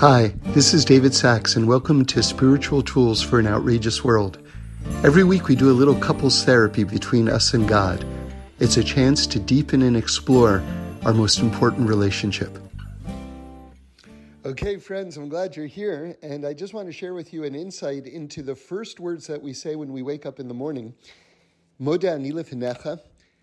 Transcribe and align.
Hi, 0.00 0.28
this 0.54 0.72
is 0.72 0.86
David 0.86 1.12
Sacks, 1.12 1.56
and 1.56 1.68
welcome 1.68 2.06
to 2.06 2.22
Spiritual 2.22 2.82
Tools 2.82 3.20
for 3.20 3.38
an 3.38 3.46
Outrageous 3.46 4.02
World. 4.02 4.38
Every 5.04 5.24
week 5.24 5.46
we 5.48 5.54
do 5.54 5.70
a 5.70 5.76
little 5.76 5.94
couples 5.94 6.42
therapy 6.42 6.84
between 6.84 7.28
us 7.28 7.52
and 7.52 7.68
God. 7.68 8.02
It's 8.60 8.78
a 8.78 8.82
chance 8.82 9.26
to 9.26 9.38
deepen 9.38 9.82
and 9.82 9.98
explore 9.98 10.62
our 11.04 11.12
most 11.12 11.40
important 11.40 11.86
relationship. 11.86 12.58
Okay, 14.46 14.78
friends, 14.78 15.18
I'm 15.18 15.28
glad 15.28 15.54
you're 15.54 15.66
here, 15.66 16.16
and 16.22 16.46
I 16.46 16.54
just 16.54 16.72
want 16.72 16.86
to 16.86 16.92
share 16.94 17.12
with 17.12 17.34
you 17.34 17.44
an 17.44 17.54
insight 17.54 18.06
into 18.06 18.42
the 18.42 18.54
first 18.54 19.00
words 19.00 19.26
that 19.26 19.42
we 19.42 19.52
say 19.52 19.76
when 19.76 19.92
we 19.92 20.00
wake 20.00 20.24
up 20.24 20.40
in 20.40 20.48
the 20.48 20.54
morning. 20.54 20.94
Modeh 21.78 22.04
anilefinecha. 22.04 23.00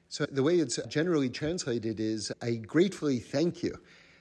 So 0.10 0.26
the 0.26 0.42
way 0.42 0.56
it's 0.56 0.80
generally 0.88 1.30
translated 1.30 2.00
is, 2.00 2.32
I 2.42 2.56
gratefully 2.56 3.20
thank 3.20 3.62
you. 3.62 3.76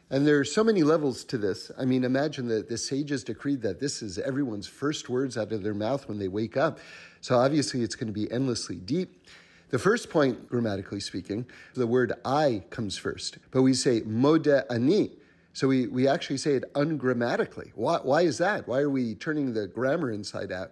And 0.08 0.24
there 0.24 0.38
are 0.38 0.44
so 0.44 0.62
many 0.62 0.84
levels 0.84 1.24
to 1.24 1.38
this. 1.38 1.72
I 1.76 1.84
mean, 1.84 2.04
imagine 2.04 2.46
that 2.48 2.68
the 2.68 2.78
sages 2.78 3.24
decreed 3.24 3.60
that 3.62 3.80
this 3.80 4.02
is 4.02 4.18
everyone's 4.18 4.68
first 4.68 5.08
words 5.08 5.36
out 5.36 5.50
of 5.50 5.64
their 5.64 5.74
mouth 5.74 6.08
when 6.08 6.18
they 6.18 6.28
wake 6.28 6.56
up. 6.56 6.78
So 7.20 7.36
obviously, 7.36 7.82
it's 7.82 7.96
going 7.96 8.06
to 8.06 8.12
be 8.12 8.30
endlessly 8.30 8.76
deep. 8.76 9.26
The 9.70 9.80
first 9.80 10.08
point, 10.08 10.48
grammatically 10.48 11.00
speaking, 11.00 11.44
the 11.74 11.88
word 11.88 12.12
I 12.24 12.62
comes 12.70 12.96
first, 12.96 13.38
but 13.50 13.62
we 13.62 13.74
say 13.74 14.02
modeh 14.02 14.64
ani. 14.70 15.10
So 15.54 15.66
we, 15.66 15.88
we 15.88 16.06
actually 16.06 16.36
say 16.36 16.52
it 16.52 16.64
ungrammatically. 16.74 17.72
Why, 17.74 17.96
why 17.96 18.22
is 18.22 18.38
that? 18.38 18.68
Why 18.68 18.80
are 18.80 18.90
we 18.90 19.16
turning 19.16 19.54
the 19.54 19.66
grammar 19.66 20.12
inside 20.12 20.52
out? 20.52 20.70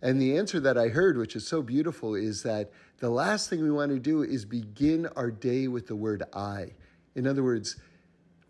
And 0.00 0.20
the 0.20 0.38
answer 0.38 0.60
that 0.60 0.78
I 0.78 0.88
heard, 0.88 1.18
which 1.18 1.36
is 1.36 1.46
so 1.46 1.60
beautiful, 1.60 2.14
is 2.14 2.42
that 2.44 2.70
the 3.00 3.10
last 3.10 3.50
thing 3.50 3.62
we 3.62 3.70
want 3.70 3.90
to 3.90 3.98
do 3.98 4.22
is 4.22 4.46
begin 4.46 5.08
our 5.14 5.30
day 5.30 5.68
with 5.68 5.88
the 5.88 5.96
word 5.96 6.22
I. 6.32 6.72
In 7.14 7.26
other 7.26 7.42
words, 7.42 7.76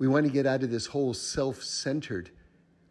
we 0.02 0.08
want 0.08 0.26
to 0.26 0.32
get 0.32 0.46
out 0.46 0.64
of 0.64 0.70
this 0.72 0.86
whole 0.86 1.14
self 1.14 1.62
centered 1.62 2.28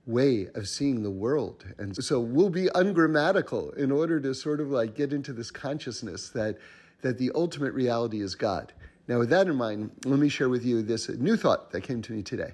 way 0.05 0.47
of 0.55 0.65
seeing 0.69 1.03
the 1.03 1.11
world. 1.11 1.65
And 1.77 1.93
so 2.01 2.21
we'll 2.21 2.49
be 2.49 2.69
ungrammatical 2.73 3.71
in 3.71 3.91
order 3.91 4.21
to 4.21 4.33
sort 4.33 4.61
of 4.61 4.69
like 4.71 4.95
get 4.95 5.11
into 5.11 5.33
this 5.33 5.51
consciousness 5.51 6.29
that, 6.29 6.57
that 7.01 7.17
the 7.17 7.29
ultimate 7.35 7.73
reality 7.73 8.21
is 8.21 8.33
God. 8.33 8.71
Now, 9.09 9.19
with 9.19 9.29
that 9.29 9.47
in 9.47 9.57
mind, 9.57 9.91
let 10.05 10.19
me 10.19 10.29
share 10.29 10.47
with 10.47 10.63
you 10.63 10.81
this 10.83 11.09
new 11.09 11.35
thought 11.35 11.71
that 11.71 11.81
came 11.81 12.01
to 12.01 12.13
me 12.13 12.23
today, 12.23 12.53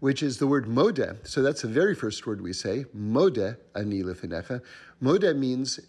which 0.00 0.22
is 0.22 0.38
the 0.38 0.46
word 0.46 0.64
modeh. 0.64 1.18
So 1.28 1.42
that's 1.42 1.60
the 1.60 1.68
very 1.68 1.94
first 1.94 2.26
word 2.26 2.40
we 2.40 2.54
say, 2.54 2.86
modeh 2.96 3.58
ani 3.76 4.02
lefinecha. 4.02 4.62
Modeh 5.02 5.36
means 5.36 5.80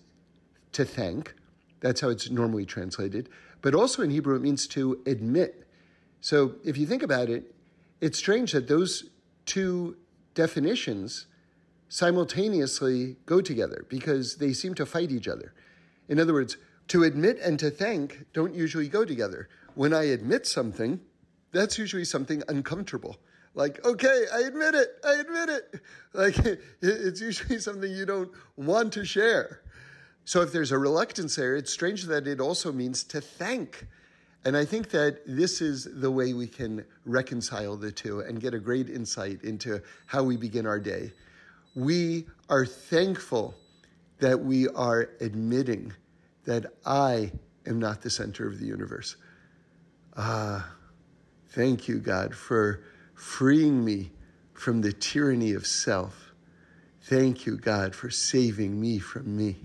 to 0.73 0.83
thank. 0.83 1.35
That's 1.79 2.01
how 2.01 2.09
it's 2.09 2.29
normally 2.29 2.65
translated. 2.65 3.29
But 3.61 3.75
also 3.75 4.01
in 4.01 4.09
Hebrew, 4.09 4.35
it 4.35 4.41
means 4.41 4.67
to 4.67 5.01
admit. 5.05 5.65
So 6.19 6.55
if 6.65 6.77
you 6.77 6.85
think 6.85 7.01
about 7.01 7.29
it, 7.29 7.55
it's 8.01 8.17
strange 8.17 8.51
that 8.53 8.67
those 8.67 9.09
two 9.45 9.97
definitions 10.33 11.27
simultaneously 11.89 13.17
go 13.25 13.41
together 13.41 13.85
because 13.89 14.37
they 14.37 14.53
seem 14.53 14.73
to 14.75 14.85
fight 14.85 15.11
each 15.11 15.27
other. 15.27 15.53
In 16.07 16.19
other 16.19 16.33
words, 16.33 16.57
to 16.89 17.03
admit 17.03 17.39
and 17.39 17.59
to 17.59 17.69
thank 17.69 18.25
don't 18.33 18.53
usually 18.53 18.87
go 18.87 19.05
together. 19.05 19.49
When 19.75 19.93
I 19.93 20.03
admit 20.03 20.45
something, 20.45 20.99
that's 21.51 21.77
usually 21.77 22.05
something 22.05 22.43
uncomfortable. 22.47 23.17
Like, 23.55 23.83
okay, 23.85 24.25
I 24.33 24.41
admit 24.41 24.75
it, 24.75 24.89
I 25.03 25.13
admit 25.15 25.49
it. 25.49 25.81
Like, 26.11 26.37
it's 26.81 27.21
usually 27.21 27.59
something 27.67 27.91
you 27.91 28.05
don't 28.05 28.31
want 28.55 28.91
to 28.93 29.05
share. 29.05 29.61
So 30.25 30.41
if 30.41 30.51
there's 30.51 30.71
a 30.71 30.77
reluctance 30.77 31.35
there, 31.35 31.55
it's 31.55 31.71
strange 31.71 32.05
that 32.05 32.27
it 32.27 32.39
also 32.39 32.71
means 32.71 33.03
to 33.05 33.21
thank. 33.21 33.87
And 34.45 34.55
I 34.55 34.63
think 34.65 34.89
that 34.91 35.21
this 35.25 35.61
is 35.61 35.87
the 35.99 36.09
way 36.09 36.33
we 36.33 36.47
can 36.47 36.85
reconcile 37.05 37.75
the 37.75 37.91
two 37.91 38.21
and 38.21 38.39
get 38.39 38.53
a 38.53 38.59
great 38.59 38.89
insight 38.89 39.43
into 39.43 39.81
how 40.05 40.23
we 40.23 40.37
begin 40.37 40.65
our 40.65 40.79
day. 40.79 41.11
We 41.75 42.25
are 42.49 42.65
thankful 42.65 43.55
that 44.19 44.39
we 44.39 44.67
are 44.69 45.09
admitting 45.19 45.93
that 46.45 46.65
I 46.85 47.31
am 47.65 47.79
not 47.79 48.01
the 48.01 48.09
center 48.09 48.47
of 48.47 48.59
the 48.59 48.65
universe. 48.65 49.17
Ah, 50.15 50.71
thank 51.49 51.87
you, 51.87 51.99
God, 51.99 52.33
for 52.33 52.83
freeing 53.13 53.83
me 53.83 54.11
from 54.53 54.81
the 54.81 54.93
tyranny 54.93 55.53
of 55.53 55.67
self. 55.67 56.33
Thank 57.03 57.45
you, 57.45 57.57
God, 57.57 57.95
for 57.95 58.09
saving 58.09 58.79
me 58.79 58.99
from 58.99 59.35
me. 59.35 59.57